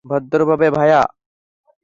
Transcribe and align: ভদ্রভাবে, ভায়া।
ভদ্রভাবে, 0.05 0.67
ভায়া। 0.71 1.01